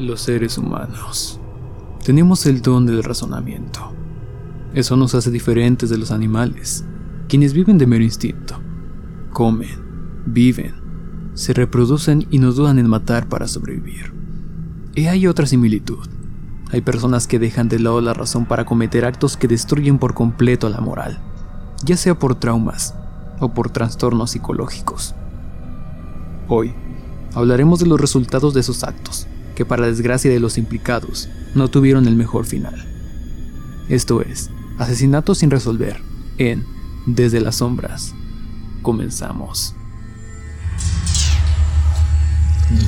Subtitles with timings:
[0.00, 1.38] Los seres humanos
[2.02, 3.92] tenemos el don del razonamiento.
[4.72, 6.86] Eso nos hace diferentes de los animales,
[7.28, 8.58] quienes viven de mero instinto.
[9.30, 10.72] Comen, viven,
[11.34, 14.14] se reproducen y no dudan en matar para sobrevivir.
[14.94, 16.08] Y hay otra similitud.
[16.72, 20.70] Hay personas que dejan de lado la razón para cometer actos que destruyen por completo
[20.70, 21.20] la moral,
[21.84, 22.94] ya sea por traumas
[23.38, 25.14] o por trastornos psicológicos.
[26.48, 26.72] Hoy
[27.34, 29.26] hablaremos de los resultados de esos actos,
[29.60, 32.82] que para desgracia de los implicados no tuvieron el mejor final.
[33.90, 36.00] Esto es, asesinatos sin resolver,
[36.38, 36.64] en
[37.04, 38.14] Desde las Sombras.
[38.80, 39.74] Comenzamos.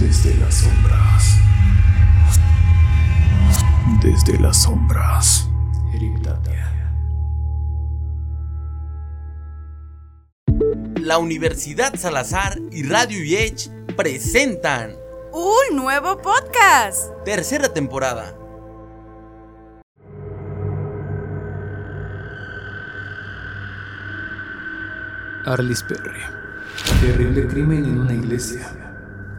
[0.00, 1.36] Desde las Sombras.
[4.00, 5.48] Desde las Sombras.
[11.02, 15.01] La Universidad Salazar y Radio Yech presentan
[15.32, 17.10] un nuevo podcast.
[17.24, 18.34] Tercera temporada.
[25.46, 26.20] Arlis Perry.
[27.00, 28.60] Terrible crimen en una iglesia.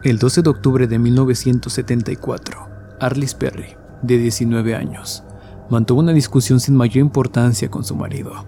[0.02, 5.22] El 12 de octubre de 1974, Arlis Perry, de 19 años,
[5.70, 8.46] mantuvo una discusión sin mayor importancia con su marido,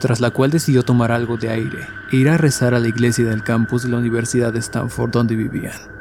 [0.00, 3.26] tras la cual decidió tomar algo de aire e ir a rezar a la iglesia
[3.26, 5.98] del campus de la Universidad de Stanford donde vivían.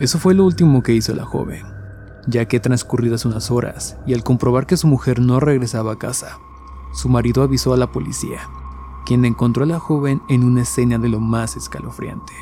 [0.00, 1.62] Eso fue lo último que hizo la joven,
[2.26, 6.38] ya que transcurridas unas horas y al comprobar que su mujer no regresaba a casa,
[6.94, 8.40] su marido avisó a la policía
[9.04, 12.32] quien encontró a la joven en una escena de lo más escalofriante.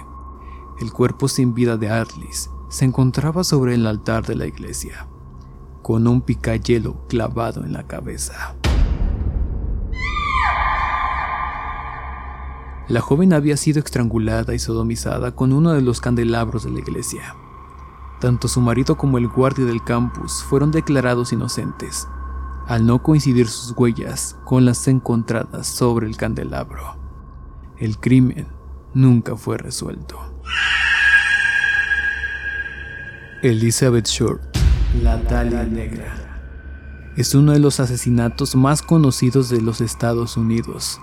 [0.79, 5.09] El cuerpo sin vida de Arlis se encontraba sobre el altar de la iglesia,
[5.83, 8.55] con un picayelo clavado en la cabeza.
[12.89, 17.35] La joven había sido estrangulada y sodomizada con uno de los candelabros de la iglesia.
[18.21, 22.09] Tanto su marido como el guardia del campus fueron declarados inocentes,
[22.67, 26.97] al no coincidir sus huellas con las encontradas sobre el candelabro.
[27.79, 28.49] El crimen
[28.93, 30.19] nunca fue resuelto.
[33.43, 34.43] Elizabeth Short,
[35.01, 41.01] la Talia Negra, es uno de los asesinatos más conocidos de los Estados Unidos.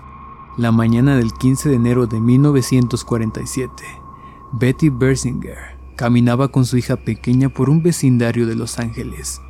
[0.58, 3.84] La mañana del 15 de enero de 1947,
[4.52, 9.40] Betty Bersinger caminaba con su hija pequeña por un vecindario de Los Ángeles,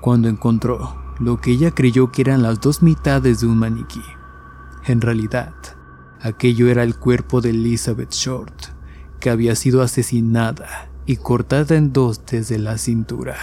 [0.00, 4.02] cuando encontró lo que ella creyó que eran las dos mitades de un maniquí.
[4.86, 5.54] En realidad,
[6.20, 8.66] aquello era el cuerpo de Elizabeth Short,
[9.20, 13.36] que había sido asesinada y cortada en dos desde la cintura.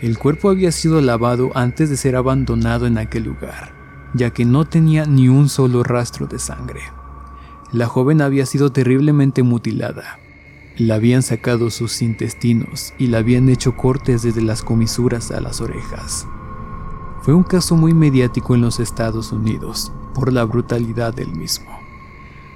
[0.00, 3.74] El cuerpo había sido lavado antes de ser abandonado en aquel lugar,
[4.14, 6.82] ya que no tenía ni un solo rastro de sangre.
[7.72, 10.18] La joven había sido terriblemente mutilada
[10.78, 15.60] le habían sacado sus intestinos y le habían hecho cortes desde las comisuras a las
[15.60, 16.26] orejas.
[17.22, 21.66] Fue un caso muy mediático en los Estados Unidos por la brutalidad del mismo.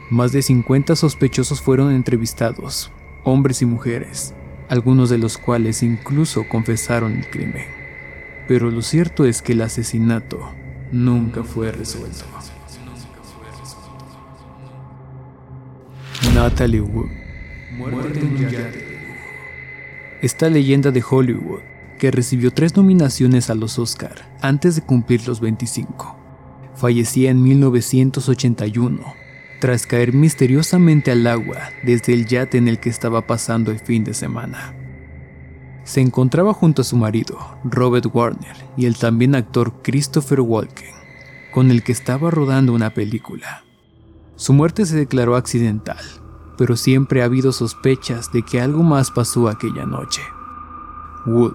[0.09, 2.93] Más de 50 sospechosos fueron entrevistados,
[3.25, 4.35] hombres y mujeres,
[4.69, 7.67] algunos de los cuales incluso confesaron el crimen.
[8.47, 10.39] Pero lo cierto es que el asesinato
[10.93, 12.25] nunca fue resuelto.
[16.43, 17.07] Natalie Wood
[17.71, 18.49] Muerte en un
[20.23, 21.61] Esta leyenda de Hollywood,
[22.01, 26.17] que recibió tres nominaciones a los Oscar antes de cumplir los 25,
[26.75, 29.15] fallecía en 1981
[29.61, 34.03] tras caer misteriosamente al agua desde el yate en el que estaba pasando el fin
[34.03, 34.75] de semana.
[35.85, 40.91] Se encontraba junto a su marido, Robert Warner, y el también actor Christopher Walken,
[41.53, 43.63] con el que estaba rodando una película.
[44.35, 46.01] Su muerte se declaró accidental
[46.57, 50.23] pero siempre ha habido sospechas de que algo más pasó aquella noche.
[51.27, 51.55] Wood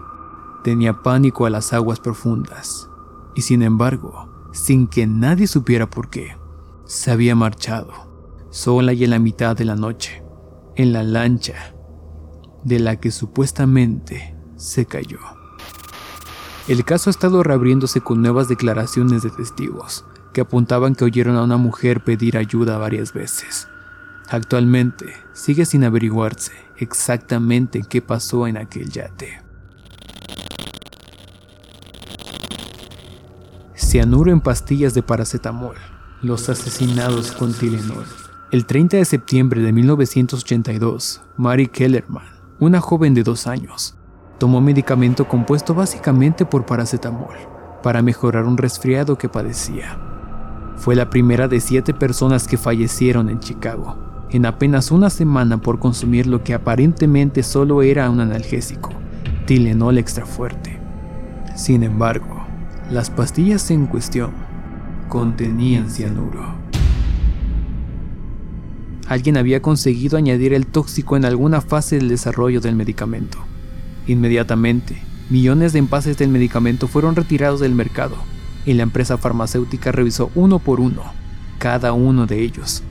[0.64, 2.90] tenía pánico a las aguas profundas,
[3.36, 6.38] y sin embargo, sin que nadie supiera por qué,
[6.86, 7.92] se había marchado,
[8.50, 10.24] sola y en la mitad de la noche,
[10.76, 11.76] en la lancha
[12.64, 15.20] de la que supuestamente se cayó.
[16.68, 21.44] El caso ha estado reabriéndose con nuevas declaraciones de testigos que apuntaban que oyeron a
[21.44, 23.68] una mujer pedir ayuda varias veces
[24.30, 29.42] Actualmente sigue sin averiguarse exactamente qué pasó en aquel yate.
[33.74, 35.78] Cianuro en pastillas de paracetamol.
[36.22, 38.04] Los asesinados con Tylenol.
[38.52, 42.26] El 30 de septiembre de 1982, Mary Kellerman,
[42.60, 43.96] una joven de dos años,
[44.40, 47.38] tomó medicamento compuesto básicamente por paracetamol
[47.82, 49.98] para mejorar un resfriado que padecía.
[50.76, 55.80] Fue la primera de siete personas que fallecieron en Chicago en apenas una semana por
[55.80, 58.92] consumir lo que aparentemente solo era un analgésico,
[59.46, 60.78] Tilenol extra fuerte.
[61.56, 62.46] Sin embargo,
[62.92, 64.32] las pastillas en cuestión
[65.08, 66.58] contenían cianuro.
[69.08, 73.38] Alguien había conseguido añadir el tóxico en alguna fase del desarrollo del medicamento.
[74.06, 78.18] Inmediatamente, millones de envases del medicamento fueron retirados del mercado
[78.66, 81.04] y la empresa farmacéutica revisó uno por uno
[81.58, 82.84] cada uno de ellos.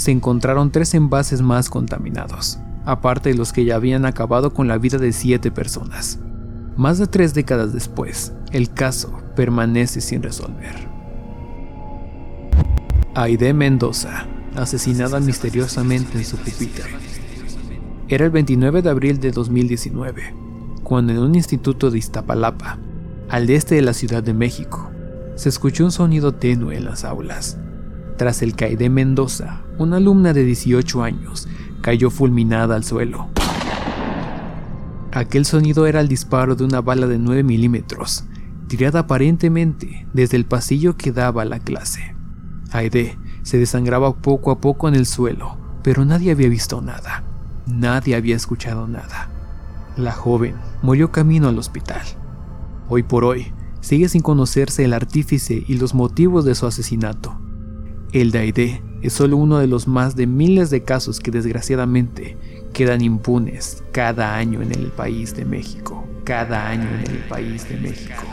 [0.00, 4.78] Se encontraron tres envases más contaminados, aparte de los que ya habían acabado con la
[4.78, 6.18] vida de siete personas.
[6.74, 10.88] Más de tres décadas después, el caso permanece sin resolver.
[13.14, 14.26] Aide Mendoza,
[14.56, 16.88] asesinada misteriosamente en su pupitre.
[18.08, 20.34] Era el 29 de abril de 2019,
[20.82, 22.78] cuando en un instituto de Iztapalapa,
[23.28, 24.90] al este de la Ciudad de México,
[25.34, 27.58] se escuchó un sonido tenue en las aulas.
[28.20, 31.48] Tras el de Mendoza, una alumna de 18 años
[31.80, 33.28] cayó fulminada al suelo.
[35.10, 38.24] Aquel sonido era el disparo de una bala de 9 milímetros,
[38.68, 42.14] tirada aparentemente desde el pasillo que daba a la clase.
[42.72, 47.24] Aide se desangraba poco a poco en el suelo, pero nadie había visto nada.
[47.66, 49.30] Nadie había escuchado nada.
[49.96, 52.02] La joven murió camino al hospital.
[52.86, 57.40] Hoy por hoy, sigue sin conocerse el artífice y los motivos de su asesinato.
[58.12, 62.36] El de Aide es solo uno de los más de miles de casos que desgraciadamente
[62.72, 66.04] quedan impunes cada año en el país de México.
[66.24, 68.24] Cada año en el país de México.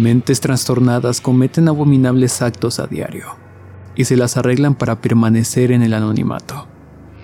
[0.00, 3.26] Mentes trastornadas cometen abominables actos a diario
[3.94, 6.66] y se las arreglan para permanecer en el anonimato.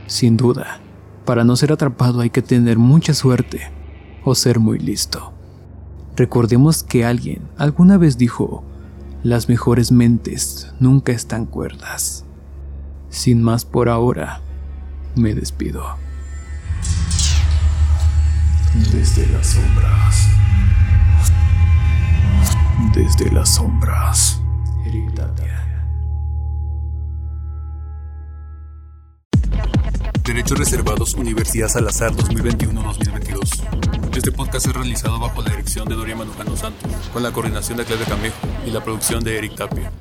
[0.06, 0.80] Sin duda,
[1.24, 3.72] para no ser atrapado hay que tener mucha suerte
[4.24, 5.32] o ser muy listo.
[6.16, 8.62] Recordemos que alguien alguna vez dijo,
[9.22, 12.26] las mejores mentes nunca están cuerdas.
[13.08, 14.42] Sin más por ahora,
[15.14, 15.82] me despido.
[18.92, 20.45] Desde las sombras
[22.94, 24.40] desde las sombras.
[30.24, 34.16] Derechos reservados Universidad Salazar 2021-2022.
[34.16, 37.84] Este podcast es realizado bajo la dirección de Doria Manujano Santos, con la coordinación de
[37.84, 38.36] Claudia Camejo
[38.66, 39.92] y la producción de Eric Tapia.